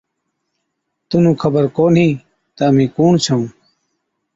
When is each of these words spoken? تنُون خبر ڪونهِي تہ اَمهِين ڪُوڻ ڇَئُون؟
تنُون 1.07 1.35
خبر 1.41 1.63
ڪونهِي 1.75 2.09
تہ 2.55 2.63
اَمهِين 2.69 2.89
ڪُوڻ 2.95 3.11
ڇَئُون؟ 3.23 3.43